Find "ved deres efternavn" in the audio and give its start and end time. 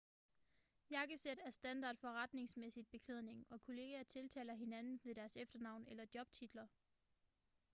5.03-5.85